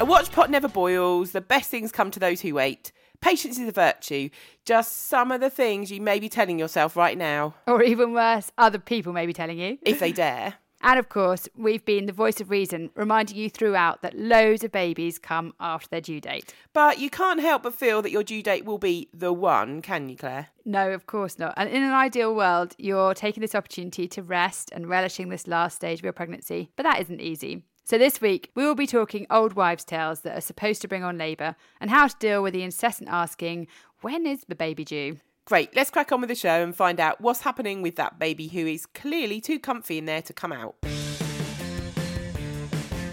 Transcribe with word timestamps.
A 0.00 0.04
watch 0.04 0.30
pot 0.30 0.48
never 0.50 0.68
boils. 0.68 1.32
The 1.32 1.40
best 1.40 1.70
things 1.70 1.90
come 1.90 2.10
to 2.12 2.20
those 2.20 2.40
who 2.40 2.54
wait. 2.54 2.92
Patience 3.20 3.58
is 3.58 3.68
a 3.68 3.72
virtue. 3.72 4.28
Just 4.64 5.08
some 5.08 5.32
of 5.32 5.40
the 5.40 5.50
things 5.50 5.90
you 5.90 6.00
may 6.00 6.20
be 6.20 6.28
telling 6.28 6.56
yourself 6.58 6.96
right 6.96 7.18
now, 7.18 7.54
Or 7.66 7.82
even 7.82 8.12
worse, 8.12 8.52
other 8.56 8.78
people 8.78 9.12
may 9.12 9.26
be 9.26 9.32
telling 9.32 9.58
you. 9.58 9.78
if 9.82 9.98
they 9.98 10.12
dare. 10.12 10.54
And 10.80 11.00
of 11.00 11.08
course, 11.08 11.48
we've 11.56 11.84
been 11.84 12.06
the 12.06 12.12
voice 12.12 12.40
of 12.40 12.50
reason, 12.50 12.90
reminding 12.94 13.36
you 13.36 13.50
throughout 13.50 14.00
that 14.02 14.16
loads 14.16 14.62
of 14.62 14.70
babies 14.70 15.18
come 15.18 15.52
after 15.58 15.88
their 15.88 16.00
due 16.00 16.20
date. 16.20 16.54
But 16.72 17.00
you 17.00 17.10
can't 17.10 17.40
help 17.40 17.64
but 17.64 17.74
feel 17.74 18.00
that 18.02 18.12
your 18.12 18.22
due 18.22 18.44
date 18.44 18.64
will 18.64 18.78
be 18.78 19.08
the 19.12 19.32
one, 19.32 19.82
can 19.82 20.08
you, 20.08 20.16
Claire? 20.16 20.50
No, 20.64 20.92
of 20.92 21.08
course 21.08 21.36
not. 21.36 21.54
And 21.56 21.68
in 21.68 21.82
an 21.82 21.92
ideal 21.92 22.32
world, 22.32 22.76
you're 22.78 23.12
taking 23.12 23.40
this 23.40 23.56
opportunity 23.56 24.06
to 24.06 24.22
rest 24.22 24.70
and 24.72 24.88
relishing 24.88 25.30
this 25.30 25.48
last 25.48 25.74
stage 25.74 25.98
of 25.98 26.04
your 26.04 26.12
pregnancy. 26.12 26.70
But 26.76 26.84
that 26.84 27.00
isn't 27.00 27.20
easy. 27.20 27.64
So 27.88 27.96
this 27.96 28.20
week, 28.20 28.50
we 28.54 28.66
will 28.66 28.74
be 28.74 28.86
talking 28.86 29.26
old 29.30 29.54
wives' 29.54 29.82
tales 29.82 30.20
that 30.20 30.36
are 30.36 30.42
supposed 30.42 30.82
to 30.82 30.88
bring 30.88 31.02
on 31.02 31.16
labour 31.16 31.56
and 31.80 31.88
how 31.88 32.06
to 32.06 32.14
deal 32.18 32.42
with 32.42 32.52
the 32.52 32.62
incessant 32.62 33.08
asking, 33.08 33.66
when 34.02 34.26
is 34.26 34.44
the 34.46 34.54
baby 34.54 34.84
due? 34.84 35.20
Great, 35.46 35.74
let's 35.74 35.90
crack 35.90 36.12
on 36.12 36.20
with 36.20 36.28
the 36.28 36.34
show 36.34 36.62
and 36.62 36.76
find 36.76 37.00
out 37.00 37.18
what's 37.18 37.40
happening 37.40 37.80
with 37.80 37.96
that 37.96 38.18
baby 38.18 38.48
who 38.48 38.66
is 38.66 38.84
clearly 38.84 39.40
too 39.40 39.58
comfy 39.58 39.96
in 39.96 40.04
there 40.04 40.20
to 40.20 40.34
come 40.34 40.52
out. 40.52 40.74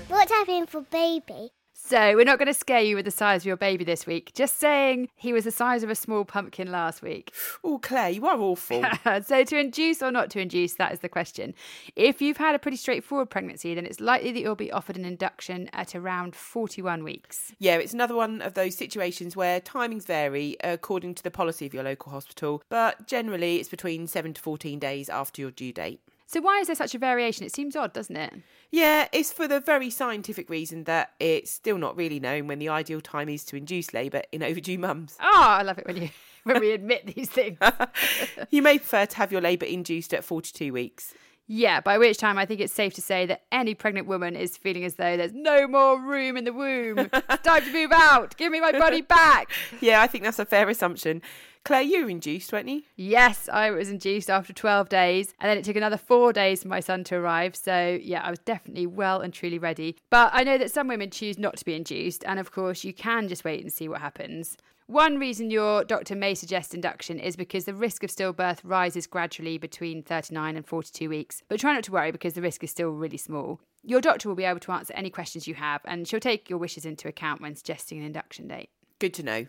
What's 0.10 0.32
happening 0.34 0.66
for 0.66 0.82
baby? 0.82 1.52
So, 1.88 2.16
we're 2.16 2.26
not 2.26 2.40
going 2.40 2.48
to 2.48 2.54
scare 2.56 2.82
you 2.82 2.96
with 2.96 3.06
the 3.06 3.12
size 3.12 3.44
of 3.44 3.46
your 3.46 3.58
baby 3.58 3.84
this 3.84 4.08
week. 4.08 4.34
Just 4.34 4.58
saying 4.58 5.10
he 5.16 5.32
was 5.32 5.44
the 5.44 5.52
size 5.52 5.84
of 5.84 5.92
a 5.92 5.96
small 5.96 6.26
pumpkin 6.26 6.72
last 6.72 7.04
week. 7.04 7.32
Oh, 7.64 7.78
Claire, 7.78 8.10
you 8.10 8.26
are 8.26 8.40
awful. 8.40 8.84
so, 9.24 9.44
to 9.44 9.60
induce 9.60 10.02
or 10.02 10.10
not 10.10 10.32
to 10.32 10.40
induce, 10.40 10.74
that 10.74 10.94
is 10.94 11.02
the 11.02 11.10
question. 11.10 11.54
If 11.96 12.24
you've 12.24 12.38
had 12.38 12.56
a 12.56 12.60
pretty 12.60 12.78
straightforward 12.78 13.30
pregnancy, 13.30 13.76
then 13.76 13.86
it's 13.86 14.00
likely 14.00 14.32
that 14.32 14.40
you'll 14.40 14.56
be 14.56 14.72
offered 14.72 14.98
an 14.98 15.06
induction 15.06 15.70
at 15.74 15.94
around 15.94 16.36
41 16.36 17.04
weeks. 17.04 17.54
Yeah, 17.60 17.76
it's 17.76 17.94
another 17.94 18.16
one 18.16 18.42
of 18.42 18.56
those 18.56 18.74
situations 18.74 19.36
where 19.36 19.62
timings 19.62 20.08
vary 20.08 20.58
according 20.64 21.14
to 21.14 21.24
the 21.24 21.30
policy 21.30 21.68
of 21.68 21.74
your 21.76 21.84
local 21.84 22.12
hospital, 22.12 22.64
but 22.68 23.06
generally 23.06 23.58
it's 23.58 23.70
between 23.70 24.08
7 24.08 24.34
to 24.34 24.42
14 24.42 24.80
days 24.80 25.08
after 25.08 25.40
your 25.40 25.52
due 25.52 25.72
date. 25.72 26.02
So, 26.28 26.42
why 26.42 26.60
is 26.60 26.68
there 26.68 26.76
such 26.76 26.96
a 26.96 27.00
variation? 27.00 27.46
It 27.46 27.54
seems 27.54 27.76
odd, 27.76 27.94
doesn't 27.94 28.16
it? 28.16 28.34
Yeah, 28.72 29.08
it's 29.12 29.32
for 29.32 29.48
the 29.48 29.60
very 29.60 29.90
scientific 29.90 30.50
reason 30.50 30.86
that 30.86 31.12
it's 31.20 31.52
still 31.52 31.78
not 31.78 31.96
really 31.96 32.20
known 32.20 32.48
when 32.48 32.60
the 32.60 32.70
ideal 32.70 33.00
time 33.00 33.30
is 33.30 33.44
to 33.46 33.56
induce 33.56 33.94
labour 33.94 34.24
in 34.32 34.42
overdue 34.44 34.80
mums. 34.80 35.16
Oh, 35.20 35.32
ah, 35.34 35.58
I 35.58 35.62
love 35.62 35.78
it 35.78 35.86
when 35.86 35.98
you 35.98 36.10
when 36.44 36.60
we 36.60 36.72
admit 36.72 37.16
these 37.16 37.30
things. 37.30 37.58
you 38.50 38.62
may 38.62 38.78
prefer 38.78 39.06
to 39.06 39.18
have 39.18 39.32
your 39.32 39.42
labour 39.42 39.66
induced 39.66 40.14
at 40.14 40.24
42 40.24 40.74
weeks. 40.74 41.14
Yeah, 41.48 41.80
by 41.80 42.00
which 42.00 42.18
time 42.18 42.40
I 42.40 42.46
think 42.46 42.60
it's 42.60 42.74
safe 42.74 42.96
to 42.96 43.02
say 43.02 43.28
that 43.28 43.44
any 43.52 43.76
pregnant 43.76 44.08
woman 44.08 44.36
is 44.36 44.58
feeling 44.58 44.84
as 44.84 44.96
though 44.96 45.16
there's 45.16 45.34
no 45.34 45.68
more 45.68 46.02
room 46.02 46.38
in 46.38 46.44
the 46.44 46.54
womb. 46.54 46.98
It's 47.14 47.44
time 47.44 47.64
to 47.64 47.72
move 47.72 47.92
out. 47.92 48.36
Give 48.36 48.52
me 48.52 48.60
my 48.60 48.72
body 48.72 49.02
back. 49.02 49.52
Yeah, 49.80 50.02
I 50.02 50.08
think 50.08 50.24
that's 50.24 50.40
a 50.40 50.46
fair 50.46 50.68
assumption. 50.70 51.22
Claire, 51.64 51.82
you 51.82 52.04
were 52.04 52.10
induced, 52.10 52.52
weren't 52.54 52.70
you? 52.70 52.84
Yes, 52.96 53.50
I 53.52 53.72
was 53.72 53.90
induced 53.90 54.30
after 54.30 54.54
12 54.54 54.88
days, 54.88 55.34
and 55.40 55.50
then 55.50 55.58
it 55.58 55.66
took 55.66 55.76
another 55.76 55.98
four 55.98 56.32
days 56.32 56.62
for 56.62 56.68
my 56.68 56.80
son 56.80 57.04
to 57.06 57.16
arrive. 57.16 57.56
So, 57.56 58.00
yeah, 58.02 58.22
I 58.24 58.30
was 58.30 58.40
definitely 58.40 58.86
well 58.86 59.22
and 59.22 59.34
truly 59.34 59.58
ready. 59.58 59.98
But 60.12 60.30
I 60.34 60.44
know 60.44 60.60
that 60.60 60.72
some 60.72 60.88
women 60.88 61.10
choose 61.10 61.40
not 61.40 61.58
to 61.58 61.66
be 61.66 61.74
induced, 61.74 62.24
and 62.26 62.40
of 62.40 62.52
course, 62.52 62.84
you 62.84 62.94
can 62.94 63.28
just 63.28 63.44
wait 63.44 63.62
and 63.62 63.74
see 63.74 63.88
what 63.88 64.02
happens. 64.02 64.58
One 64.88 65.18
reason 65.18 65.50
your 65.50 65.84
doctor 65.84 66.16
may 66.16 66.36
suggest 66.36 66.76
induction 66.76 67.18
is 67.18 67.36
because 67.36 67.66
the 67.66 67.74
risk 67.74 68.04
of 68.04 68.12
stillbirth 68.12 68.60
rises 68.64 69.08
gradually 69.08 69.58
between 69.58 70.04
39 70.04 70.56
and 70.56 70.64
42 70.64 71.10
weeks. 71.10 71.42
But 71.48 71.60
try 71.60 71.74
not 71.74 71.84
to 71.86 71.92
worry 71.92 72.12
because 72.12 72.34
the 72.34 72.44
risk 72.44 72.64
is 72.64 72.70
still 72.70 72.92
really 72.92 73.18
small. 73.18 73.60
Your 73.82 74.00
doctor 74.00 74.30
will 74.30 74.36
be 74.36 74.44
able 74.44 74.60
to 74.60 74.72
answer 74.72 74.94
any 74.96 75.10
questions 75.10 75.48
you 75.48 75.56
have, 75.56 75.82
and 75.86 76.08
she'll 76.08 76.20
take 76.20 76.52
your 76.52 76.60
wishes 76.60 76.86
into 76.86 77.08
account 77.08 77.42
when 77.42 77.56
suggesting 77.56 77.98
an 77.98 78.06
induction 78.06 78.48
date. 78.48 78.70
Good 79.00 79.16
to 79.16 79.24
know. 79.24 79.48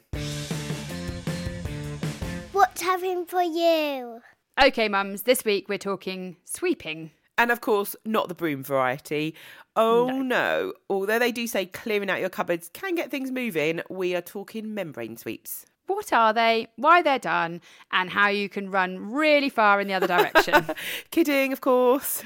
What's 2.52 2.80
happening 2.80 3.26
for 3.26 3.42
you? 3.42 4.22
Okay, 4.62 4.88
mums, 4.88 5.22
this 5.22 5.44
week 5.44 5.69
we're 5.69 5.76
talking 5.76 6.38
sweeping. 6.46 7.10
And 7.36 7.50
of 7.50 7.60
course, 7.60 7.94
not 8.06 8.28
the 8.28 8.34
broom 8.34 8.64
variety. 8.64 9.34
Oh 9.76 10.22
no. 10.22 10.72
Although 10.88 11.19
they 11.19 11.32
do 11.32 11.47
say 11.47 11.66
clearing 11.66 12.10
out 12.10 12.20
your 12.20 12.31
cupboards 12.31 12.70
can 12.72 12.94
get 12.94 13.10
things 13.10 13.31
moving, 13.31 13.82
we 13.91 14.14
are 14.14 14.22
talking 14.22 14.75
membrane 14.75 15.16
sweeps. 15.16 15.66
What 15.87 16.12
are 16.12 16.32
they, 16.32 16.66
why 16.76 17.03
they're 17.03 17.19
done, 17.19 17.60
and 17.92 18.10
how 18.10 18.28
you 18.28 18.48
can 18.48 18.70
run 18.70 19.12
really 19.12 19.48
far 19.48 19.81
in 19.81 19.87
the 19.87 19.94
other 19.94 20.09
direction? 20.09 20.66
Kidding, 21.10 21.53
of 21.53 21.60
course. 21.60 22.22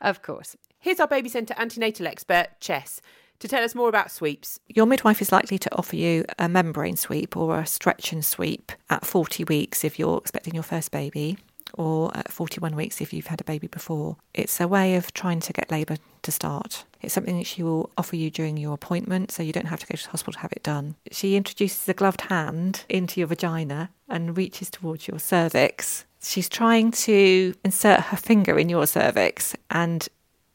of 0.00 0.22
course. 0.22 0.56
Here's 0.78 1.00
our 1.00 1.08
baby 1.08 1.28
centre 1.28 1.54
antenatal 1.58 2.06
expert, 2.06 2.48
Chess, 2.60 3.00
to 3.40 3.48
tell 3.48 3.64
us 3.64 3.74
more 3.74 3.88
about 3.88 4.10
sweeps. 4.10 4.60
Your 4.68 4.86
midwife 4.86 5.20
is 5.20 5.32
likely 5.32 5.58
to 5.58 5.76
offer 5.76 5.96
you 5.96 6.24
a 6.38 6.48
membrane 6.48 6.96
sweep 6.96 7.36
or 7.36 7.58
a 7.58 7.66
stretch 7.66 8.12
and 8.12 8.24
sweep 8.24 8.72
at 8.88 9.04
40 9.04 9.44
weeks 9.44 9.84
if 9.84 9.98
you're 9.98 10.18
expecting 10.18 10.54
your 10.54 10.62
first 10.62 10.90
baby, 10.92 11.36
or 11.74 12.16
at 12.16 12.32
41 12.32 12.74
weeks 12.76 13.00
if 13.00 13.12
you've 13.12 13.26
had 13.26 13.40
a 13.40 13.44
baby 13.44 13.66
before. 13.66 14.16
It's 14.34 14.60
a 14.60 14.68
way 14.68 14.96
of 14.96 15.12
trying 15.12 15.40
to 15.40 15.52
get 15.52 15.70
labour 15.70 15.96
to 16.22 16.32
start. 16.32 16.84
It's 17.00 17.14
something 17.14 17.38
that 17.38 17.46
she 17.46 17.62
will 17.62 17.90
offer 17.96 18.16
you 18.16 18.30
during 18.30 18.56
your 18.56 18.74
appointment, 18.74 19.30
so 19.30 19.42
you 19.42 19.52
don't 19.52 19.66
have 19.66 19.80
to 19.80 19.86
go 19.86 19.96
to 19.96 20.02
the 20.04 20.10
hospital 20.10 20.34
to 20.34 20.38
have 20.40 20.52
it 20.52 20.62
done. 20.62 20.96
She 21.10 21.36
introduces 21.36 21.88
a 21.88 21.94
gloved 21.94 22.22
hand 22.22 22.84
into 22.88 23.20
your 23.20 23.28
vagina 23.28 23.90
and 24.08 24.36
reaches 24.36 24.70
towards 24.70 25.08
your 25.08 25.18
cervix. 25.18 26.04
She's 26.22 26.48
trying 26.48 26.90
to 26.92 27.54
insert 27.64 28.00
her 28.00 28.16
finger 28.16 28.58
in 28.58 28.68
your 28.68 28.86
cervix 28.86 29.56
and 29.70 30.06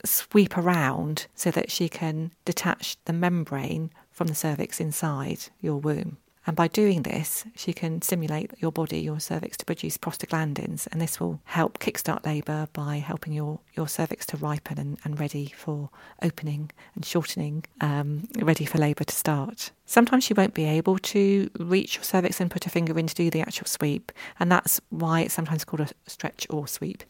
sweep 0.03 0.55
around 0.57 1.25
so 1.35 1.49
that 1.51 1.71
she 1.71 1.89
can 1.89 2.31
detach 2.45 2.97
the 3.05 3.13
membrane 3.13 3.91
from 4.11 4.27
the 4.27 4.35
cervix 4.35 4.79
inside 4.79 5.47
your 5.61 5.77
womb. 5.77 6.17
And 6.47 6.56
by 6.56 6.67
doing 6.67 7.01
this, 7.01 7.45
she 7.56 7.73
can 7.73 8.01
stimulate 8.01 8.51
your 8.59 8.72
body, 8.72 9.00
your 9.00 9.19
cervix, 9.19 9.57
to 9.57 9.66
produce 9.66 9.97
prostaglandins, 9.97 10.88
and 10.91 11.01
this 11.01 11.19
will 11.19 11.41
help 11.45 11.79
kickstart 11.79 12.25
labour 12.25 12.67
by 12.72 12.97
helping 12.97 13.33
your, 13.33 13.59
your 13.73 13.88
cervix 13.88 14.25
to 14.28 14.38
ripen 14.38 14.78
and, 14.78 14.97
and 15.03 15.19
ready 15.19 15.51
for 15.56 15.89
opening 16.22 16.72
and 16.94 17.03
shortening, 17.03 17.63
um, 17.81 18.28
ready 18.39 18.66
for 18.66 18.78
labour 18.78 19.03
to 19.03 19.16
start. 19.16 19.72
Sometimes 19.85 20.23
she 20.23 20.33
won't 20.33 20.53
be 20.53 20.66
able 20.66 21.00
to 21.00 21.50
reach 21.59 21.95
your 21.95 22.03
cervix 22.03 22.39
and 22.39 22.51
put 22.51 22.66
a 22.66 22.69
finger 22.69 22.97
in 23.00 23.07
to 23.07 23.16
do 23.16 23.29
the 23.29 23.41
actual 23.41 23.67
sweep, 23.67 24.12
and 24.39 24.51
that's 24.51 24.79
why 24.89 25.22
it's 25.22 25.33
sometimes 25.33 25.66
called 25.66 25.81
a 25.81 25.89
stretch 26.09 26.45
or 26.50 26.67
sweep. 26.67 27.03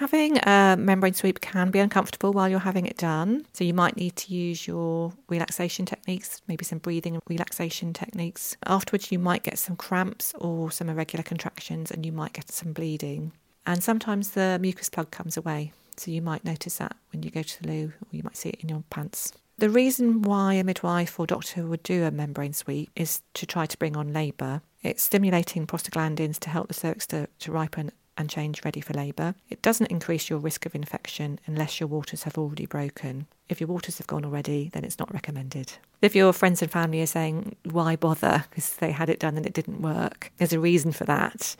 Having 0.00 0.38
a 0.38 0.76
membrane 0.78 1.12
sweep 1.12 1.42
can 1.42 1.70
be 1.70 1.78
uncomfortable 1.78 2.32
while 2.32 2.48
you're 2.48 2.58
having 2.58 2.86
it 2.86 2.96
done. 2.96 3.44
So 3.52 3.64
you 3.64 3.74
might 3.74 3.98
need 3.98 4.16
to 4.16 4.32
use 4.32 4.66
your 4.66 5.12
relaxation 5.28 5.84
techniques, 5.84 6.40
maybe 6.48 6.64
some 6.64 6.78
breathing 6.78 7.12
and 7.12 7.22
relaxation 7.28 7.92
techniques. 7.92 8.56
Afterwards, 8.64 9.12
you 9.12 9.18
might 9.18 9.42
get 9.42 9.58
some 9.58 9.76
cramps 9.76 10.32
or 10.38 10.70
some 10.70 10.88
irregular 10.88 11.22
contractions 11.22 11.90
and 11.90 12.06
you 12.06 12.12
might 12.12 12.32
get 12.32 12.50
some 12.50 12.72
bleeding. 12.72 13.32
And 13.66 13.84
sometimes 13.84 14.30
the 14.30 14.58
mucus 14.58 14.88
plug 14.88 15.10
comes 15.10 15.36
away. 15.36 15.74
So 15.98 16.10
you 16.10 16.22
might 16.22 16.46
notice 16.46 16.78
that 16.78 16.96
when 17.12 17.22
you 17.22 17.30
go 17.30 17.42
to 17.42 17.62
the 17.62 17.68
loo 17.68 17.92
or 18.00 18.08
you 18.10 18.22
might 18.22 18.38
see 18.38 18.48
it 18.48 18.60
in 18.60 18.70
your 18.70 18.82
pants. 18.88 19.34
The 19.58 19.68
reason 19.68 20.22
why 20.22 20.54
a 20.54 20.64
midwife 20.64 21.20
or 21.20 21.26
doctor 21.26 21.66
would 21.66 21.82
do 21.82 22.04
a 22.04 22.10
membrane 22.10 22.54
sweep 22.54 22.88
is 22.96 23.20
to 23.34 23.44
try 23.44 23.66
to 23.66 23.76
bring 23.76 23.98
on 23.98 24.14
labour. 24.14 24.62
It's 24.82 25.02
stimulating 25.02 25.66
prostaglandins 25.66 26.38
to 26.38 26.48
help 26.48 26.68
the 26.68 26.74
cervix 26.74 27.06
to, 27.08 27.28
to 27.40 27.52
ripen 27.52 27.92
and 28.20 28.30
change 28.30 28.64
ready 28.64 28.80
for 28.80 28.92
labour. 28.92 29.34
It 29.48 29.62
doesn't 29.62 29.90
increase 29.90 30.30
your 30.30 30.38
risk 30.38 30.66
of 30.66 30.74
infection 30.74 31.40
unless 31.46 31.80
your 31.80 31.88
waters 31.88 32.22
have 32.24 32.38
already 32.38 32.66
broken. 32.66 33.26
If 33.48 33.60
your 33.60 33.68
waters 33.68 33.98
have 33.98 34.06
gone 34.06 34.24
already, 34.24 34.70
then 34.72 34.84
it's 34.84 34.98
not 34.98 35.12
recommended. 35.12 35.72
If 36.02 36.14
your 36.14 36.32
friends 36.32 36.62
and 36.62 36.70
family 36.70 37.02
are 37.02 37.06
saying, 37.06 37.56
why 37.64 37.96
bother? 37.96 38.44
Because 38.50 38.74
they 38.74 38.92
had 38.92 39.08
it 39.08 39.18
done 39.18 39.36
and 39.36 39.46
it 39.46 39.54
didn't 39.54 39.82
work, 39.82 40.30
there's 40.36 40.52
a 40.52 40.60
reason 40.60 40.92
for 40.92 41.04
that. 41.04 41.56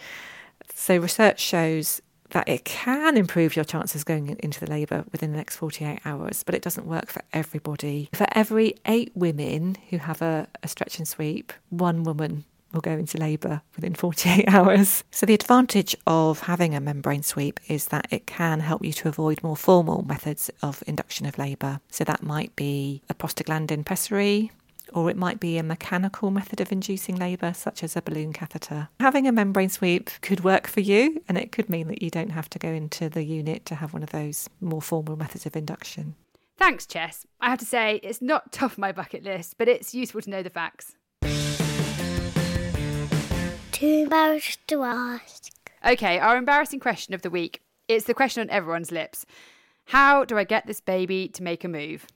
So, 0.75 0.97
research 0.99 1.41
shows 1.41 2.01
that 2.31 2.49
it 2.49 2.65
can 2.65 3.17
improve 3.17 3.57
your 3.57 3.65
chances 3.65 4.05
going 4.05 4.37
into 4.39 4.61
the 4.61 4.71
labour 4.71 5.05
within 5.13 5.33
the 5.33 5.37
next 5.37 5.57
48 5.57 6.01
hours, 6.05 6.43
but 6.45 6.55
it 6.55 6.63
doesn't 6.63 6.87
work 6.87 7.09
for 7.09 7.23
everybody. 7.33 8.09
For 8.15 8.27
every 8.33 8.77
eight 8.87 9.13
women 9.15 9.77
who 9.91 9.99
have 9.99 10.23
a, 10.23 10.47
a 10.63 10.69
stretch 10.69 10.99
and 10.99 11.09
sweep, 11.09 11.53
one 11.71 12.05
woman 12.05 12.45
will 12.73 12.81
go 12.81 12.93
into 12.93 13.19
labour 13.19 13.63
within 13.75 13.95
48 14.01 14.49
hours. 14.49 15.05
So, 15.11 15.27
the 15.27 15.35
advantage 15.35 15.97
of 16.07 16.41
having 16.41 16.75
a 16.75 16.81
membrane 16.81 17.23
sweep 17.23 17.61
is 17.69 17.87
that 17.87 18.07
it 18.11 18.27
can 18.27 18.61
help 18.61 18.85
you 18.85 18.93
to 18.95 19.09
avoid 19.09 19.43
more 19.43 19.57
formal 19.57 20.05
methods 20.05 20.51
of 20.63 20.83
induction 20.87 21.27
of 21.27 21.39
labour. 21.39 21.81
So, 21.91 22.05
that 22.05 22.23
might 22.23 22.55
be 22.57 23.03
a 23.09 23.15
prostaglandin 23.15 23.85
pessary, 23.85 24.53
or 24.93 25.11
it 25.11 25.17
might 25.17 25.41
be 25.41 25.59
a 25.59 25.63
mechanical 25.63 26.31
method 26.31 26.61
of 26.61 26.73
inducing 26.73 27.17
labour, 27.17 27.53
such 27.55 27.83
as 27.83 27.97
a 27.97 28.03
balloon 28.03 28.33
catheter. 28.33 28.89
Having 28.99 29.29
a 29.29 29.33
membrane 29.33 29.69
sweep 29.69 30.11
could 30.21 30.43
work 30.43 30.67
for 30.67 30.81
you, 30.81 31.23
and 31.29 31.39
it 31.39 31.53
could 31.53 31.69
mean 31.69 31.89
that 31.89 32.03
you 32.03 32.11
don't 32.11 32.31
have 32.31 32.51
to 32.51 32.59
go 32.59 32.69
into 32.69 33.09
the 33.09 33.23
unit 33.23 33.65
to 33.67 33.77
have 33.77 33.93
one 33.93 34.03
of 34.03 34.11
those 34.11 34.49
more 34.61 34.83
formal 34.83 35.17
methods 35.17 35.47
of 35.47 35.57
induction. 35.57 36.15
Thanks, 36.57 36.87
Chess. 36.87 37.27
I 37.41 37.49
have 37.49 37.59
to 37.61 37.65
say, 37.65 38.01
it's 38.03 38.21
not 38.21 38.53
top 38.53 38.73
of 38.73 38.79
my 38.79 38.93
bucket 38.93 39.25
list, 39.25 39.55
but 39.57 39.67
it's 39.67 39.95
useful 39.95 40.21
to 40.21 40.29
know 40.29 40.43
the 40.43 40.51
facts. 40.51 40.95
Too 43.81 44.03
embarrassed 44.03 44.59
to 44.69 44.83
ask. 44.83 45.55
Okay, 45.83 46.19
our 46.19 46.37
embarrassing 46.37 46.81
question 46.81 47.15
of 47.15 47.23
the 47.23 47.31
week. 47.31 47.63
It's 47.89 48.05
the 48.05 48.13
question 48.13 48.43
on 48.43 48.51
everyone's 48.51 48.93
lips. 48.93 49.25
How 49.87 50.27
do 50.27 50.37
I 50.37 50.45
get 50.45 50.67
this 50.67 50.83
baby 50.83 51.29
to 51.29 51.43
make 51.43 51.65
a 51.65 51.69
move? 51.69 52.07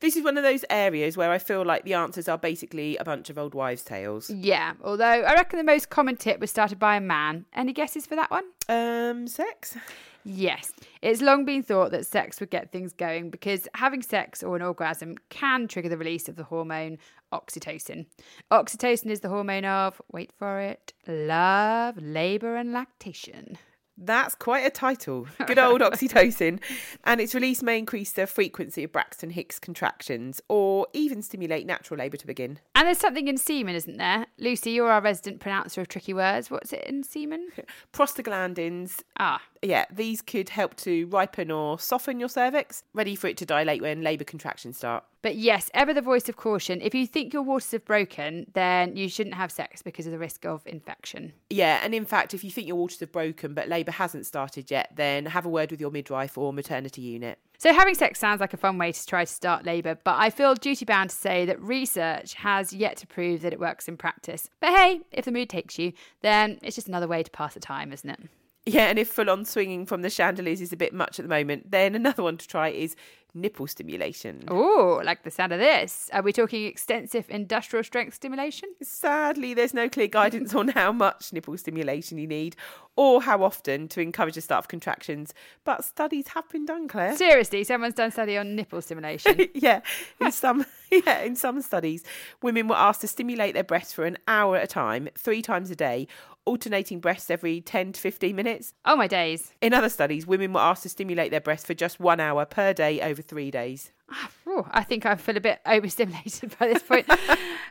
This 0.00 0.14
is 0.14 0.22
one 0.22 0.36
of 0.36 0.44
those 0.44 0.64
areas 0.70 1.16
where 1.16 1.32
I 1.32 1.38
feel 1.38 1.64
like 1.64 1.84
the 1.84 1.94
answers 1.94 2.28
are 2.28 2.38
basically 2.38 2.96
a 2.98 3.04
bunch 3.04 3.30
of 3.30 3.38
old 3.38 3.52
wives' 3.52 3.82
tales. 3.82 4.30
Yeah, 4.30 4.74
although 4.82 5.04
I 5.04 5.34
reckon 5.34 5.58
the 5.58 5.64
most 5.64 5.90
common 5.90 6.16
tip 6.16 6.38
was 6.38 6.50
started 6.50 6.78
by 6.78 6.96
a 6.96 7.00
man. 7.00 7.46
Any 7.52 7.72
guesses 7.72 8.06
for 8.06 8.14
that 8.14 8.30
one? 8.30 8.44
Um, 8.68 9.26
sex? 9.26 9.76
Yes, 10.24 10.72
it's 11.02 11.20
long 11.20 11.44
been 11.44 11.62
thought 11.64 11.90
that 11.90 12.06
sex 12.06 12.38
would 12.38 12.50
get 12.50 12.70
things 12.70 12.92
going 12.92 13.30
because 13.30 13.66
having 13.74 14.02
sex 14.02 14.42
or 14.42 14.54
an 14.54 14.62
orgasm 14.62 15.16
can 15.30 15.66
trigger 15.66 15.88
the 15.88 15.96
release 15.96 16.28
of 16.28 16.36
the 16.36 16.44
hormone 16.44 16.98
oxytocin. 17.32 18.06
Oxytocin 18.52 19.06
is 19.06 19.20
the 19.20 19.30
hormone 19.30 19.64
of, 19.64 20.00
wait 20.12 20.30
for 20.38 20.60
it, 20.60 20.92
love, 21.06 21.96
labour, 22.00 22.56
and 22.56 22.72
lactation. 22.72 23.58
That's 24.00 24.34
quite 24.34 24.64
a 24.64 24.70
title. 24.70 25.26
Good 25.46 25.58
old 25.58 25.80
oxytocin. 25.80 26.60
And 27.04 27.20
its 27.20 27.34
release 27.34 27.62
may 27.62 27.78
increase 27.78 28.12
the 28.12 28.26
frequency 28.26 28.84
of 28.84 28.92
Braxton 28.92 29.30
Hicks 29.30 29.58
contractions 29.58 30.40
or 30.48 30.86
even 30.92 31.22
stimulate 31.22 31.66
natural 31.66 31.98
labour 31.98 32.16
to 32.18 32.26
begin. 32.26 32.58
And 32.74 32.86
there's 32.86 32.98
something 32.98 33.28
in 33.28 33.38
semen, 33.38 33.74
isn't 33.74 33.96
there? 33.96 34.26
Lucy, 34.38 34.72
you're 34.72 34.90
our 34.90 35.00
resident 35.00 35.40
pronouncer 35.40 35.80
of 35.80 35.88
tricky 35.88 36.12
words. 36.12 36.50
What's 36.50 36.72
it 36.72 36.84
in 36.84 37.02
semen? 37.02 37.48
Prostaglandins, 37.92 39.00
Ah, 39.18 39.40
yeah, 39.62 39.86
these 39.90 40.22
could 40.22 40.50
help 40.50 40.76
to 40.76 41.06
ripen 41.06 41.50
or 41.50 41.78
soften 41.78 42.20
your 42.20 42.28
cervix, 42.28 42.82
ready 42.94 43.14
for 43.14 43.26
it 43.26 43.36
to 43.38 43.46
dilate 43.46 43.82
when 43.82 44.02
labour 44.02 44.24
contractions 44.24 44.76
start. 44.76 45.04
But 45.22 45.36
yes, 45.36 45.70
ever 45.74 45.92
the 45.92 46.00
voice 46.00 46.28
of 46.28 46.36
caution. 46.36 46.80
If 46.80 46.94
you 46.94 47.06
think 47.06 47.32
your 47.32 47.42
waters 47.42 47.72
have 47.72 47.84
broken, 47.84 48.46
then 48.54 48.96
you 48.96 49.08
shouldn't 49.08 49.34
have 49.34 49.50
sex 49.50 49.82
because 49.82 50.06
of 50.06 50.12
the 50.12 50.18
risk 50.18 50.44
of 50.44 50.62
infection. 50.66 51.32
Yeah, 51.50 51.80
and 51.82 51.94
in 51.94 52.04
fact, 52.04 52.34
if 52.34 52.44
you 52.44 52.50
think 52.50 52.68
your 52.68 52.76
waters 52.76 53.00
have 53.00 53.12
broken 53.12 53.54
but 53.54 53.68
labour 53.68 53.92
hasn't 53.92 54.26
started 54.26 54.70
yet, 54.70 54.92
then 54.94 55.26
have 55.26 55.44
a 55.44 55.48
word 55.48 55.70
with 55.70 55.80
your 55.80 55.90
midwife 55.90 56.38
or 56.38 56.52
maternity 56.52 57.02
unit. 57.02 57.38
So, 57.60 57.74
having 57.74 57.96
sex 57.96 58.20
sounds 58.20 58.40
like 58.40 58.54
a 58.54 58.56
fun 58.56 58.78
way 58.78 58.92
to 58.92 59.06
try 59.06 59.24
to 59.24 59.32
start 59.32 59.66
labour, 59.66 59.98
but 60.04 60.16
I 60.16 60.30
feel 60.30 60.54
duty 60.54 60.84
bound 60.84 61.10
to 61.10 61.16
say 61.16 61.44
that 61.46 61.60
research 61.60 62.34
has 62.34 62.72
yet 62.72 62.96
to 62.98 63.06
prove 63.08 63.42
that 63.42 63.52
it 63.52 63.58
works 63.58 63.88
in 63.88 63.96
practice. 63.96 64.48
But 64.60 64.76
hey, 64.76 65.00
if 65.10 65.24
the 65.24 65.32
mood 65.32 65.50
takes 65.50 65.76
you, 65.76 65.92
then 66.20 66.60
it's 66.62 66.76
just 66.76 66.86
another 66.86 67.08
way 67.08 67.24
to 67.24 67.30
pass 67.32 67.54
the 67.54 67.60
time, 67.60 67.92
isn't 67.92 68.08
it? 68.08 68.20
Yeah, 68.68 68.88
and 68.88 68.98
if 68.98 69.08
full 69.08 69.30
on 69.30 69.46
swinging 69.46 69.86
from 69.86 70.02
the 70.02 70.10
chandeliers 70.10 70.60
is 70.60 70.74
a 70.74 70.76
bit 70.76 70.92
much 70.92 71.18
at 71.18 71.24
the 71.24 71.28
moment, 71.28 71.70
then 71.70 71.94
another 71.94 72.22
one 72.22 72.36
to 72.36 72.46
try 72.46 72.68
is 72.68 72.94
nipple 73.34 73.66
stimulation. 73.66 74.44
Oh, 74.48 75.00
like 75.04 75.22
the 75.22 75.30
sound 75.30 75.52
of 75.52 75.58
this. 75.58 76.10
Are 76.12 76.22
we 76.22 76.32
talking 76.32 76.64
extensive 76.64 77.26
industrial 77.28 77.84
strength 77.84 78.14
stimulation? 78.14 78.70
Sadly, 78.82 79.54
there's 79.54 79.74
no 79.74 79.88
clear 79.88 80.08
guidance 80.08 80.54
on 80.54 80.68
how 80.68 80.92
much 80.92 81.32
nipple 81.32 81.56
stimulation 81.56 82.18
you 82.18 82.26
need 82.26 82.56
or 82.96 83.22
how 83.22 83.44
often 83.44 83.86
to 83.86 84.00
encourage 84.00 84.34
the 84.34 84.40
start 84.40 84.64
of 84.64 84.68
contractions, 84.68 85.32
but 85.64 85.84
studies 85.84 86.28
have 86.28 86.48
been 86.48 86.66
done, 86.66 86.88
Claire. 86.88 87.16
Seriously, 87.16 87.62
someone's 87.62 87.94
done 87.94 88.08
a 88.08 88.10
study 88.10 88.36
on 88.36 88.56
nipple 88.56 88.82
stimulation. 88.82 89.46
yeah, 89.54 89.80
in 90.20 90.32
some 90.32 90.66
yeah, 90.90 91.20
in 91.20 91.36
some 91.36 91.62
studies, 91.62 92.02
women 92.42 92.66
were 92.66 92.76
asked 92.76 93.02
to 93.02 93.06
stimulate 93.06 93.54
their 93.54 93.62
breasts 93.62 93.92
for 93.92 94.04
an 94.04 94.18
hour 94.26 94.56
at 94.56 94.64
a 94.64 94.66
time, 94.66 95.08
3 95.16 95.42
times 95.42 95.70
a 95.70 95.76
day, 95.76 96.08
alternating 96.48 97.00
breasts 97.00 97.30
every 97.30 97.60
10 97.60 97.92
to 97.92 98.00
15 98.00 98.34
minutes. 98.34 98.72
oh 98.84 98.96
my 98.96 99.06
days. 99.06 99.52
In 99.60 99.72
other 99.74 99.88
studies, 99.88 100.26
women 100.26 100.52
were 100.52 100.60
asked 100.60 100.82
to 100.84 100.88
stimulate 100.88 101.30
their 101.30 101.40
breasts 101.40 101.66
for 101.66 101.74
just 101.74 102.00
1 102.00 102.18
hour 102.20 102.44
per 102.44 102.72
day 102.72 103.00
over 103.00 103.22
3 103.22 103.50
days. 103.50 103.92
Ah, 104.10 104.30
Phew, 104.42 104.66
I 104.70 104.82
think 104.84 105.04
I 105.04 105.14
feel 105.16 105.36
a 105.36 105.40
bit 105.40 105.60
overstimulated 105.66 106.56
by 106.58 106.68
this 106.68 106.82
point. 106.82 107.06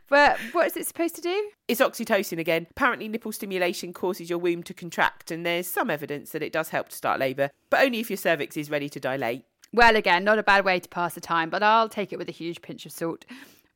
but 0.09 0.37
what 0.51 0.67
is 0.67 0.77
it 0.77 0.85
supposed 0.87 1.15
to 1.15 1.21
do? 1.21 1.49
It's 1.67 1.81
oxytocin 1.81 2.37
again. 2.37 2.67
Apparently, 2.71 3.07
nipple 3.07 3.31
stimulation 3.31 3.91
causes 3.91 4.29
your 4.29 4.39
womb 4.39 4.61
to 4.63 4.73
contract, 4.73 5.31
and 5.31 5.45
there's 5.45 5.67
some 5.67 5.89
evidence 5.89 6.29
that 6.31 6.43
it 6.43 6.53
does 6.53 6.69
help 6.69 6.89
to 6.89 6.95
start 6.95 7.19
labour, 7.19 7.49
but 7.69 7.83
only 7.83 7.99
if 7.99 8.09
your 8.09 8.17
cervix 8.17 8.55
is 8.55 8.69
ready 8.69 8.87
to 8.89 8.99
dilate. 8.99 9.43
Well, 9.73 9.95
again, 9.95 10.23
not 10.23 10.39
a 10.39 10.43
bad 10.43 10.63
way 10.63 10.79
to 10.79 10.87
pass 10.87 11.13
the 11.15 11.21
time, 11.21 11.49
but 11.49 11.61
I'll 11.63 11.89
take 11.89 12.13
it 12.13 12.17
with 12.19 12.29
a 12.29 12.33
huge 12.33 12.61
pinch 12.61 12.85
of 12.85 12.91
salt. 12.93 13.25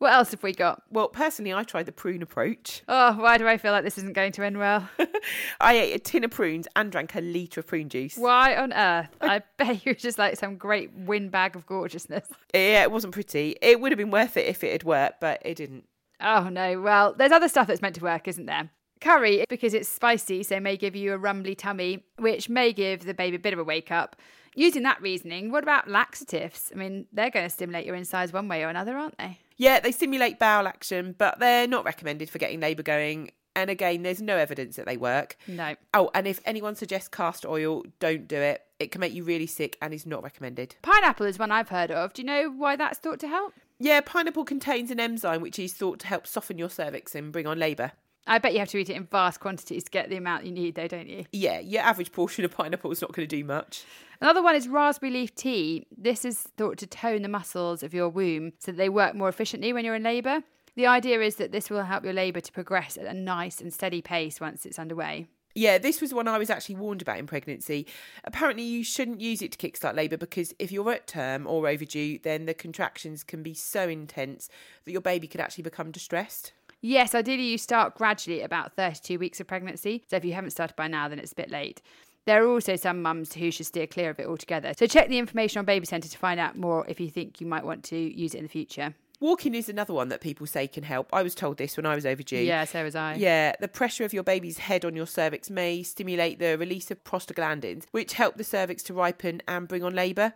What 0.02 0.14
else 0.14 0.32
have 0.32 0.42
we 0.42 0.52
got? 0.52 0.82
Well, 0.90 1.10
personally, 1.10 1.54
I 1.54 1.62
tried 1.62 1.86
the 1.86 1.92
prune 1.92 2.24
approach. 2.24 2.82
Oh, 2.94 3.14
why 3.14 3.38
do 3.38 3.48
I 3.48 3.58
feel 3.58 3.72
like 3.72 3.84
this 3.84 4.00
isn't 4.00 4.14
going 4.14 4.32
to 4.34 4.44
end 4.44 4.58
well? 4.58 4.90
I 5.62 5.74
ate 5.76 5.94
a 5.94 6.00
tin 6.00 6.24
of 6.24 6.32
prunes 6.32 6.68
and 6.76 6.92
drank 6.92 7.14
a 7.16 7.22
litre 7.22 7.60
of 7.60 7.68
prune 7.68 7.88
juice. 7.88 8.18
Why 8.18 8.56
on 8.56 8.74
earth? 8.74 9.10
I 9.22 9.44
bet 9.58 9.86
you 9.86 9.92
were 9.92 9.96
just 9.96 10.18
like 10.18 10.38
some 10.38 10.58
great 10.58 10.92
windbag 10.94 11.56
of 11.56 11.68
gorgeousness. 11.68 12.28
Yeah, 12.54 12.82
it 12.82 12.92
wasn't 12.92 13.14
pretty. 13.14 13.58
It 13.62 13.80
would 13.80 13.92
have 13.92 13.98
been 13.98 14.10
worth 14.10 14.38
it 14.38 14.48
if 14.48 14.64
it 14.64 14.72
had 14.72 14.84
worked, 14.84 15.22
but 15.22 15.40
it 15.46 15.56
didn't. 15.56 15.86
Oh 16.20 16.50
no, 16.50 16.82
well, 16.82 17.14
there's 17.14 17.32
other 17.32 17.48
stuff 17.48 17.68
that's 17.68 17.82
meant 17.82 17.96
to 17.96 18.04
work, 18.04 18.28
isn't 18.28 18.48
there? 18.48 18.72
Curry, 19.02 19.46
because 19.50 19.76
it's 19.76 19.88
spicy, 19.88 20.42
so 20.44 20.60
may 20.60 20.78
give 20.78 20.96
you 20.96 21.14
a 21.14 21.18
rumbly 21.18 21.54
tummy, 21.56 22.04
which 22.18 22.50
may 22.50 22.74
give 22.74 23.06
the 23.06 23.14
baby 23.14 23.36
a 23.36 23.40
bit 23.40 23.54
of 23.54 23.60
a 23.60 23.64
wake 23.64 23.92
up. 23.92 24.16
Using 24.56 24.84
that 24.84 25.02
reasoning, 25.02 25.52
what 25.52 25.64
about 25.64 25.90
laxatives? 25.90 26.72
I 26.74 26.78
mean, 26.78 27.06
they're 27.14 27.30
going 27.30 27.46
to 27.46 27.50
stimulate 27.50 27.86
your 27.86 27.96
insides 27.96 28.34
one 28.34 28.48
way 28.48 28.64
or 28.64 28.70
another, 28.70 28.98
aren't 28.98 29.18
they? 29.18 29.40
Yeah, 29.58 29.80
they 29.80 29.92
stimulate 29.92 30.40
bowel 30.40 30.68
action, 30.68 31.16
but 31.18 31.40
they're 31.40 31.68
not 31.68 31.86
recommended 31.86 32.30
for 32.30 32.38
getting 32.38 32.60
labour 32.60 32.84
going. 32.84 33.32
And 33.56 33.70
again, 33.70 34.04
there's 34.04 34.22
no 34.22 34.38
evidence 34.38 34.78
that 34.78 34.86
they 34.86 34.98
work. 34.98 35.38
No. 35.48 35.76
Oh, 35.94 36.10
and 36.14 36.26
if 36.26 36.40
anyone 36.46 36.76
suggests 36.76 37.10
castor 37.10 37.50
oil, 37.50 37.84
don't 38.00 38.28
do 38.28 38.38
it. 38.38 38.64
It 38.80 38.92
can 38.92 39.02
make 39.02 39.14
you 39.14 39.24
really 39.24 39.48
sick 39.48 39.78
and 39.82 39.94
is 39.94 40.06
not 40.06 40.24
recommended. 40.24 40.76
Pineapple 40.82 41.26
is 41.26 41.38
one 41.38 41.52
I've 41.52 41.70
heard 41.70 41.92
of. 41.92 42.14
Do 42.14 42.22
you 42.22 42.26
know 42.26 42.50
why 42.50 42.76
that's 42.76 43.00
thought 43.00 43.20
to 43.20 43.28
help? 43.28 43.54
Yeah, 43.78 44.02
pineapple 44.02 44.46
contains 44.46 44.92
an 44.92 45.00
enzyme 45.00 45.42
which 45.42 45.60
is 45.60 45.74
thought 45.74 46.00
to 46.00 46.08
help 46.08 46.28
soften 46.28 46.58
your 46.58 46.70
cervix 46.70 47.16
and 47.16 47.32
bring 47.32 47.48
on 47.48 47.60
labour. 47.60 47.92
I 48.28 48.38
bet 48.38 48.54
you 48.54 48.60
have 48.60 48.70
to 48.70 48.78
eat 48.78 48.90
it 48.90 48.96
in 48.96 49.06
vast 49.06 49.40
quantities 49.40 49.84
to 49.86 49.92
get 49.92 50.10
the 50.10 50.18
amount 50.18 50.46
you 50.46 50.52
need, 50.52 50.76
though, 50.76 50.88
don't 50.88 51.08
you? 51.08 51.26
Yeah, 51.32 51.60
your 51.60 51.82
average 51.82 52.12
portion 52.12 52.46
of 52.46 52.52
pineapple 52.52 52.92
is 52.92 53.02
not 53.02 53.12
going 53.14 53.28
to 53.28 53.36
do 53.36 53.44
much. 53.44 53.84
Another 54.22 54.44
one 54.44 54.56
is 54.56 54.68
raspberry 54.68 55.12
leaf 55.12 55.34
tea. 55.34 55.88
This 55.98 56.24
is 56.24 56.42
thought 56.58 56.78
to 56.78 56.88
tone 56.88 57.24
the 57.24 57.30
muscles 57.30 57.82
of 57.82 57.94
your 57.94 58.10
womb 58.10 58.54
so 58.60 58.72
that 58.72 58.78
they 58.78 58.90
work 58.90 59.16
more 59.16 59.30
efficiently 59.30 59.74
when 59.74 59.84
you're 59.84 59.96
in 59.96 60.04
labour. 60.04 60.44
The 60.76 60.86
idea 60.86 61.22
is 61.22 61.36
that 61.38 61.52
this 61.52 61.70
will 61.70 61.84
help 61.84 62.04
your 62.04 62.14
labour 62.14 62.40
to 62.40 62.52
progress 62.52 62.98
at 62.98 63.06
a 63.06 63.14
nice 63.14 63.60
and 63.60 63.74
steady 63.74 64.02
pace 64.02 64.40
once 64.40 64.66
it's 64.66 64.80
underway. 64.80 65.28
Yeah, 65.54 65.80
this 65.80 66.00
was 66.00 66.14
one 66.14 66.30
I 66.30 66.38
was 66.38 66.50
actually 66.50 66.76
warned 66.76 67.02
about 67.02 67.18
in 67.18 67.28
pregnancy. 67.28 67.86
Apparently, 68.24 68.64
you 68.64 68.86
shouldn't 68.86 69.20
use 69.20 69.42
it 69.42 69.52
to 69.52 69.58
kickstart 69.58 69.96
labour 69.96 70.16
because 70.16 70.54
if 70.60 70.72
you're 70.72 70.92
at 70.92 71.08
term 71.08 71.46
or 71.46 71.68
overdue, 71.68 72.20
then 72.20 72.46
the 72.46 72.54
contractions 72.54 73.24
can 73.24 73.44
be 73.44 73.54
so 73.54 73.90
intense 73.90 74.48
that 74.86 74.92
your 74.94 75.02
baby 75.02 75.28
could 75.28 75.42
actually 75.42 75.64
become 75.64 75.92
distressed. 75.92 76.54
Yes, 76.82 77.14
ideally 77.14 77.44
you 77.44 77.58
start 77.58 77.96
gradually 77.96 78.42
at 78.42 78.46
about 78.46 78.76
32 78.76 79.20
weeks 79.20 79.40
of 79.40 79.48
pregnancy. 79.48 80.04
So 80.10 80.18
if 80.18 80.26
you 80.26 80.34
haven't 80.34 80.50
started 80.50 80.76
by 80.76 80.88
now, 80.88 81.08
then 81.08 81.20
it's 81.20 81.32
a 81.32 81.36
bit 81.36 81.52
late. 81.52 81.82
There 82.26 82.44
are 82.44 82.48
also 82.48 82.76
some 82.76 83.02
mums 83.02 83.34
who 83.34 83.52
should 83.52 83.66
steer 83.66 83.88
clear 83.88 84.10
of 84.10 84.20
it 84.20 84.28
altogether. 84.28 84.74
So 84.78 84.86
check 84.88 85.08
the 85.10 85.18
information 85.18 85.60
on 85.60 85.66
Baby 85.66 85.86
Centre 85.86 86.10
to 86.10 86.18
find 86.18 86.40
out 86.40 86.58
more 86.58 86.86
if 86.88 87.00
you 87.00 87.10
think 87.10 87.42
you 87.42 87.48
might 87.48 87.66
want 87.66 87.84
to 87.86 87.98
use 87.98 88.34
it 88.34 88.40
in 88.40 88.44
the 88.44 88.50
future. 88.50 88.94
Walking 89.20 89.54
is 89.54 89.70
another 89.70 89.94
one 89.94 90.10
that 90.10 90.20
people 90.20 90.48
say 90.48 90.68
can 90.68 90.84
help. 90.84 91.08
I 91.14 91.22
was 91.22 91.36
told 91.36 91.58
this 91.58 91.78
when 91.78 91.86
I 91.86 91.94
was 91.94 92.08
overdue. 92.08 92.38
Yeah, 92.38 92.64
so 92.66 92.84
was 92.84 92.96
I. 92.96 93.16
Yeah, 93.16 93.54
the 93.60 93.68
pressure 93.68 94.04
of 94.04 94.14
your 94.14 94.24
baby's 94.24 94.58
head 94.58 94.84
on 94.84 94.96
your 94.96 95.06
cervix 95.06 95.52
may 95.52 95.84
stimulate 95.84 96.40
the 96.40 96.58
release 96.58 96.90
of 96.90 97.04
prostaglandins, 97.04 97.86
which 97.92 98.14
help 98.14 98.38
the 98.38 98.44
cervix 98.44 98.82
to 98.84 98.96
ripen 98.96 99.44
and 99.48 99.68
bring 99.68 99.84
on 99.84 99.94
labour. 99.94 100.34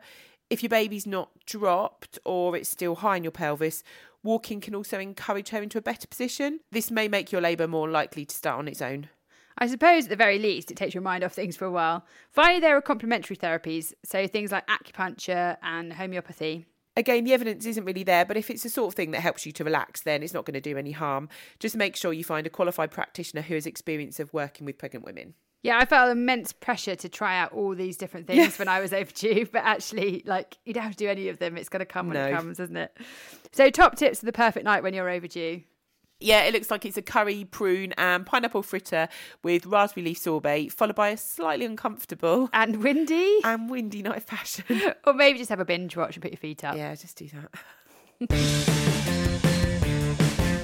If 0.52 0.62
your 0.62 0.70
baby's 0.70 1.08
not 1.08 1.32
dropped 1.48 2.20
or 2.24 2.56
it's 2.56 2.70
still 2.70 2.94
high 2.94 3.18
in 3.18 3.24
your 3.24 3.32
pelvis, 3.32 3.84
walking 4.26 4.60
can 4.60 4.76
also 4.76 5.00
encourage 5.00 5.50
her 5.50 5.62
into 5.62 5.78
a 5.78 5.82
better 5.82 6.08
position. 6.08 6.60
This 6.72 6.92
may 6.92 7.08
make 7.08 7.32
your 7.32 7.42
labour 7.42 7.68
more 7.68 7.90
likely 7.90 8.26
to 8.26 8.36
start 8.36 8.60
on 8.60 8.68
its 8.68 8.82
own. 8.82 9.08
I 9.58 9.68
suppose 9.68 10.06
at 10.06 10.10
the 10.10 10.18
very 10.18 10.38
least 10.38 10.70
it 10.70 10.76
takes 10.76 10.94
your 10.94 11.02
mind 11.04 11.24
off 11.24 11.32
things 11.32 11.56
for 11.56 11.64
a 11.66 11.72
while. 11.72 12.06
Finally, 12.32 12.60
there 12.60 12.76
are 12.76 12.82
complementary 12.82 13.38
therapies, 13.38 13.94
so 14.04 14.28
things 14.28 14.52
like 14.52 14.68
acupuncture 14.68 15.56
and 15.64 15.94
homeopathy. 15.94 16.66
Again, 16.98 17.24
the 17.24 17.34
evidence 17.34 17.66
isn't 17.66 17.86
really 17.86 18.04
there, 18.04 18.26
but 18.26 18.38
if 18.38 18.50
it's 18.50 18.64
the 18.64 18.70
sort 18.70 18.90
of 18.90 18.96
thing 18.96 19.12
that 19.12 19.22
helps 19.22 19.46
you 19.46 19.52
to 19.54 19.64
relax, 19.64 20.02
then 20.02 20.24
it's 20.24 20.34
not 20.34 20.46
going 20.46 20.54
to 20.56 20.62
do 20.62 20.78
any 20.78 20.92
harm. 20.92 21.30
Just 21.60 21.76
make 21.76 21.96
sure 21.96 22.14
you 22.14 22.24
find 22.24 22.48
a 22.48 22.50
qualified 22.50 22.92
practitioner 22.92 23.42
who 23.42 23.54
has 23.54 23.66
experience 23.66 24.20
of 24.20 24.34
working 24.34 24.66
with 24.66 24.78
pregnant 24.78 25.06
women. 25.06 25.36
Yeah, 25.66 25.80
I 25.80 25.86
felt 25.86 26.12
immense 26.12 26.54
pressure 26.54 26.96
to 26.96 27.10
try 27.10 27.40
out 27.40 27.52
all 27.52 27.74
these 27.74 27.98
different 27.98 28.28
things 28.28 28.60
when 28.60 28.68
I 28.68 28.80
was 28.82 28.94
overdue, 28.94 29.48
but 29.52 29.64
actually, 29.64 30.22
like, 30.24 30.60
you 30.64 30.74
don't 30.74 30.84
have 30.84 30.92
to 30.92 30.98
do 30.98 31.10
any 31.10 31.28
of 31.30 31.40
them. 31.40 31.58
It's 31.58 31.70
going 31.70 31.80
to 31.80 31.88
come 31.88 32.08
when 32.08 32.18
it 32.18 32.36
comes, 32.36 32.60
isn't 32.60 32.78
it? 32.78 32.96
So, 33.52 33.72
top 33.72 33.96
tips 33.96 34.20
for 34.20 34.28
the 34.28 34.32
perfect 34.32 34.64
night 34.64 34.84
when 34.84 34.94
you're 34.94 35.10
overdue. 35.10 35.64
Yeah, 36.20 36.44
it 36.44 36.54
looks 36.54 36.70
like 36.70 36.86
it's 36.86 36.98
a 36.98 37.02
curry, 37.02 37.46
prune, 37.46 37.94
and 37.98 38.28
pineapple 38.28 38.62
fritter 38.62 39.10
with 39.44 39.66
raspberry 39.66 40.06
leaf 40.06 40.20
sorbet, 40.20 40.70
followed 40.70 40.96
by 40.96 41.10
a 41.10 41.18
slightly 41.18 41.66
uncomfortable 41.66 42.50
And 42.54 42.84
windy. 42.84 43.40
and 43.44 43.68
windy 43.68 44.04
night 44.04 44.18
of 44.18 44.24
fashion. 44.24 44.66
or 45.06 45.14
maybe 45.14 45.40
just 45.40 45.50
have 45.50 45.60
a 45.60 45.66
binge 45.66 45.98
watch 45.98 46.16
and 46.16 46.22
put 46.22 46.32
your 46.32 46.38
feet 46.38 46.64
up. 46.64 46.78
yeah, 46.78 46.94
just 46.94 47.18
do 47.18 47.28
that. 47.30 47.50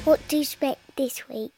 What 0.05 0.19
do 0.27 0.37
you 0.37 0.41
expect 0.43 0.95
this 0.95 1.27
week? 1.27 1.53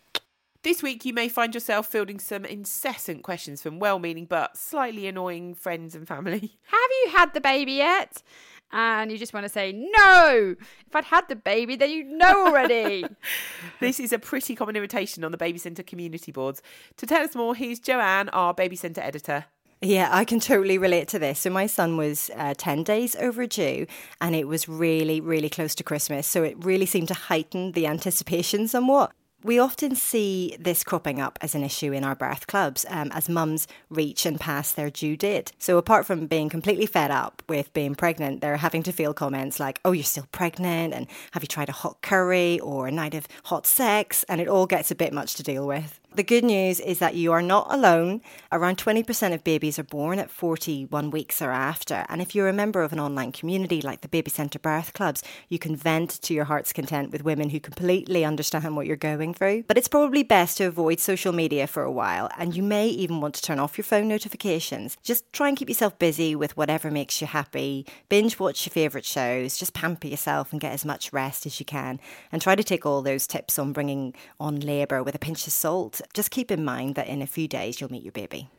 This 0.64 0.82
week, 0.82 1.04
you 1.04 1.14
may 1.14 1.28
find 1.28 1.54
yourself 1.54 1.88
fielding 1.88 2.20
some 2.20 2.46
incessant 2.46 3.22
questions 3.22 3.62
from 3.62 3.80
well 3.80 4.00
meaning 4.00 4.24
but 4.24 4.58
slightly 4.58 5.08
annoying 5.08 5.56
friends 5.56 5.94
and 5.94 6.08
family. 6.08 6.40
Have 6.68 6.90
you 7.04 7.12
had 7.12 7.34
the 7.34 7.42
baby 7.42 7.74
yet? 7.74 8.24
And 8.72 9.12
you 9.12 9.18
just 9.18 9.34
want 9.34 9.46
to 9.46 9.50
say, 9.50 9.74
no! 9.74 10.56
If 10.88 10.96
I'd 10.96 11.04
had 11.04 11.28
the 11.28 11.36
baby, 11.36 11.76
then 11.76 11.92
you'd 11.92 12.08
know 12.08 12.48
already. 12.48 13.06
This 13.82 14.00
is 14.00 14.14
a 14.14 14.18
pretty 14.18 14.56
common 14.56 14.78
irritation 14.78 15.26
on 15.26 15.32
the 15.34 15.38
Baby 15.38 15.60
Centre 15.60 15.84
community 15.84 16.32
boards. 16.32 16.62
To 16.96 17.06
tell 17.06 17.22
us 17.22 17.36
more, 17.36 17.54
here's 17.54 17.80
Joanne, 17.80 18.30
our 18.30 18.54
Baby 18.54 18.78
Centre 18.78 19.02
editor. 19.02 19.46
Yeah, 19.82 20.08
I 20.12 20.24
can 20.24 20.40
totally 20.40 20.78
relate 20.78 21.10
to 21.10 21.20
this. 21.20 21.40
So, 21.40 21.50
my 21.50 21.68
son 21.68 21.98
was 21.98 22.32
uh, 22.38 22.54
10 22.58 22.84
days 22.84 23.18
overdue 23.18 23.86
and 24.22 24.34
it 24.34 24.48
was 24.48 24.70
really, 24.70 25.20
really 25.20 25.50
close 25.50 25.76
to 25.76 25.84
Christmas. 25.84 26.26
So, 26.26 26.44
it 26.44 26.56
really 26.64 26.86
seemed 26.86 27.10
to 27.10 27.14
heighten 27.14 27.74
the 27.74 27.86
anticipation 27.86 28.70
somewhat. 28.70 29.12
We 29.44 29.60
often 29.60 29.96
see 29.96 30.56
this 30.58 30.86
cropping 30.86 31.20
up 31.20 31.38
as 31.42 31.54
an 31.54 31.66
issue 31.66 31.92
in 31.92 32.06
our 32.06 32.16
birth 32.16 32.48
clubs 32.48 32.86
um, 32.90 33.12
as 33.12 33.28
mums 33.28 33.68
reach 33.90 34.26
and 34.26 34.40
pass 34.40 34.72
their 34.72 34.90
due 34.90 35.18
date. 35.18 35.52
So, 35.60 35.78
apart 35.78 36.06
from 36.06 36.28
being 36.28 36.48
completely 36.48 36.86
fed 36.86 37.12
up 37.12 37.44
with 37.50 37.74
being 37.74 37.94
pregnant, 37.94 38.40
they're 38.40 38.56
having 38.56 38.84
to 38.84 38.94
feel 38.94 39.14
comments 39.14 39.60
like, 39.60 39.82
oh, 39.84 39.92
you're 39.92 40.06
still 40.06 40.28
pregnant, 40.32 40.94
and 40.94 41.08
have 41.32 41.44
you 41.44 41.48
tried 41.48 41.68
a 41.68 41.74
hot 41.74 42.02
curry 42.02 42.58
or 42.62 42.88
a 42.88 42.92
night 42.92 43.14
of 43.16 43.28
hot 43.44 43.68
sex? 43.68 44.24
And 44.30 44.40
it 44.40 44.48
all 44.48 44.66
gets 44.66 44.92
a 44.92 44.96
bit 44.96 45.12
much 45.12 45.36
to 45.36 45.44
deal 45.44 45.68
with. 45.68 46.00
The 46.16 46.24
good 46.24 46.44
news 46.44 46.80
is 46.80 47.00
that 47.00 47.16
you 47.16 47.32
are 47.32 47.42
not 47.42 47.74
alone. 47.74 48.22
Around 48.52 48.78
20% 48.78 49.34
of 49.34 49.44
babies 49.44 49.80
are 49.80 49.84
born 49.84 50.20
at 50.20 50.30
41 50.30 51.10
weeks 51.10 51.42
or 51.42 51.50
after. 51.50 52.06
And 52.08 52.22
if 52.22 52.36
you're 52.36 52.48
a 52.48 52.54
member 52.54 52.84
of 52.84 52.94
an 52.94 53.00
online 53.00 53.32
community 53.32 53.82
like 53.82 54.02
the 54.02 54.08
Baby 54.08 54.30
Centre 54.30 54.60
Birth 54.60 54.94
Clubs, 54.94 55.24
you 55.50 55.58
can 55.58 55.76
vent 55.76 56.22
to 56.22 56.36
your 56.36 56.46
heart's 56.46 56.72
content 56.72 57.12
with 57.12 57.24
women 57.24 57.50
who 57.50 57.60
completely 57.60 58.24
understand 58.24 58.76
what 58.76 58.86
you're 58.86 58.96
going 58.96 59.34
through. 59.34 59.64
But 59.64 59.76
it's 59.76 59.88
probably 59.88 60.22
best 60.22 60.58
to 60.58 60.66
avoid 60.66 61.00
social 61.00 61.34
media 61.34 61.66
for 61.66 61.82
a 61.82 61.92
while, 61.92 62.30
and 62.38 62.56
you 62.56 62.62
may 62.62 62.88
even 62.90 63.20
want 63.20 63.34
to 63.36 63.42
turn 63.42 63.58
off 63.58 63.80
your 63.80 63.84
phone 63.84 64.08
notifications. 64.08 64.98
Just 65.02 65.34
try 65.34 65.48
and 65.48 65.58
keep 65.58 65.68
yourself 65.68 65.98
busy 65.98 66.36
with 66.36 66.56
whatever 66.56 66.92
makes 66.92 67.22
you 67.22 67.28
happy. 67.28 67.88
Binge 68.10 68.38
watch 68.38 68.68
your 68.68 68.72
favourite 68.72 69.06
shows, 69.06 69.58
just 69.58 69.74
pamper 69.74 70.08
yourself 70.08 70.52
and 70.52 70.62
get 70.62 70.74
as 70.74 70.86
much 70.86 71.12
rest 71.12 71.48
as 71.48 71.60
you 71.60 71.66
can. 71.66 72.00
And 72.32 72.40
try 72.40 72.54
to 72.54 72.64
take 72.64 72.86
all 72.86 73.02
those 73.02 73.26
tips 73.26 73.58
on 73.58 73.74
bringing 73.74 74.14
on 74.40 74.60
labour 74.60 75.02
with 75.02 75.16
a 75.16 75.20
pinch 75.20 75.48
of 75.48 75.54
salt 75.54 76.02
just 76.14 76.32
keep 76.32 76.52
in 76.52 76.64
mind 76.64 76.96
that 76.96 77.08
in 77.08 77.22
a 77.22 77.28
few 77.28 77.48
days 77.48 77.80
you'll 77.80 77.92
meet 77.92 78.04
your 78.04 78.12
baby. 78.12 78.50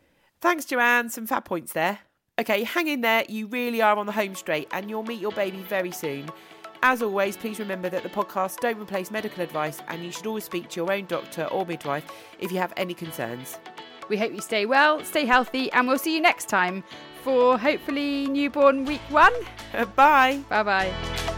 Thanks, 0.40 0.64
Joanne. 0.64 1.08
Some 1.08 1.26
fab 1.26 1.44
points 1.44 1.72
there. 1.72 2.00
Okay, 2.38 2.64
hang 2.64 2.88
in 2.88 3.00
there. 3.00 3.24
You 3.28 3.46
really 3.46 3.80
are 3.80 3.96
on 3.96 4.06
the 4.06 4.12
home 4.12 4.34
straight 4.34 4.68
and 4.72 4.90
you'll 4.90 5.04
meet 5.04 5.20
your 5.20 5.32
baby 5.32 5.58
very 5.58 5.92
soon. 5.92 6.28
As 6.82 7.00
always, 7.00 7.36
please 7.36 7.58
remember 7.58 7.88
that 7.88 8.02
the 8.02 8.10
podcasts 8.10 8.58
don't 8.58 8.78
replace 8.78 9.10
medical 9.10 9.42
advice 9.42 9.80
and 9.88 10.04
you 10.04 10.10
should 10.10 10.26
always 10.26 10.44
speak 10.44 10.68
to 10.70 10.80
your 10.80 10.92
own 10.92 11.06
doctor 11.06 11.44
or 11.44 11.64
midwife 11.64 12.04
if 12.38 12.52
you 12.52 12.58
have 12.58 12.74
any 12.76 12.92
concerns. 12.92 13.58
we 14.08 14.18
hope 14.18 14.32
you 14.32 14.40
stay 14.40 14.66
well, 14.66 15.02
stay 15.02 15.24
healthy, 15.24 15.72
and 15.72 15.88
we'll 15.88 15.98
see 15.98 16.14
you 16.14 16.20
next 16.20 16.48
time 16.48 16.84
for 17.22 17.58
hopefully 17.58 18.26
newborn 18.26 18.84
week 18.84 19.00
one. 19.08 19.32
bye. 19.96 20.38
Bye 20.50 20.62
bye. 20.62 21.33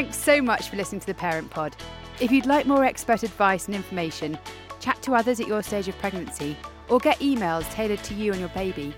Thanks 0.00 0.16
so 0.16 0.40
much 0.40 0.70
for 0.70 0.76
listening 0.76 1.02
to 1.02 1.06
the 1.08 1.12
Parent 1.12 1.50
Pod. 1.50 1.76
If 2.20 2.32
you'd 2.32 2.46
like 2.46 2.64
more 2.64 2.86
expert 2.86 3.22
advice 3.22 3.66
and 3.66 3.74
information, 3.74 4.38
chat 4.78 5.02
to 5.02 5.14
others 5.14 5.40
at 5.40 5.46
your 5.46 5.62
stage 5.62 5.88
of 5.88 5.98
pregnancy, 5.98 6.56
or 6.88 6.98
get 6.98 7.18
emails 7.18 7.70
tailored 7.70 8.02
to 8.04 8.14
you 8.14 8.32
and 8.32 8.40
your 8.40 8.48
baby, 8.48 8.94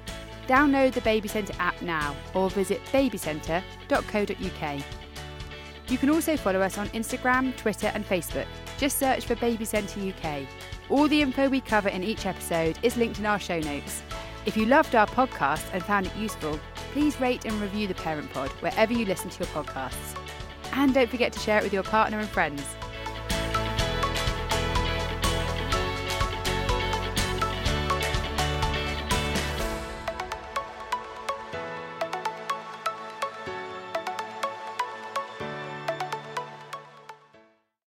download 0.47 0.93
the 0.93 1.01
Baby 1.01 1.27
Centre 1.27 1.55
app 1.59 1.83
now 1.83 2.15
or 2.35 2.49
visit 2.51 2.81
babycentre.co.uk. 2.93 4.85
You 5.89 5.99
can 5.99 6.09
also 6.09 6.37
follow 6.37 6.61
us 6.61 6.79
on 6.79 6.87
Instagram, 6.91 7.57
Twitter, 7.57 7.91
and 7.95 8.07
Facebook. 8.07 8.47
Just 8.79 9.01
search 9.01 9.27
for 9.27 9.35
Baby 9.35 9.65
Centre 9.65 9.99
UK. 9.99 10.47
All 10.89 11.09
the 11.09 11.21
info 11.21 11.49
we 11.49 11.61
cover 11.63 11.89
in 11.89 12.05
each 12.05 12.27
episode 12.27 12.79
is 12.85 12.97
linked 12.97 13.19
in 13.19 13.27
our 13.27 13.41
show 13.41 13.59
notes. 13.59 14.05
If 14.47 14.57
you 14.57 14.67
loved 14.67 14.95
our 14.95 15.09
podcast 15.09 15.65
and 15.73 15.83
found 15.83 16.07
it 16.07 16.15
useful, 16.15 16.61
please 16.93 17.21
rate 17.21 17.45
and 17.45 17.61
review 17.61 17.89
the 17.89 17.95
Parent 17.95 18.33
Pod 18.33 18.51
wherever 18.61 18.93
you 18.93 19.05
listen 19.05 19.31
to 19.31 19.39
your 19.41 19.49
podcasts. 19.49 20.22
And 20.73 20.95
don't 20.95 21.11
forget 21.11 21.33
to 21.33 21.39
share 21.39 21.59
it 21.59 21.65
with 21.65 21.73
your 21.73 21.83
partner 21.83 22.19
and 22.19 22.29
friends. 22.29 22.63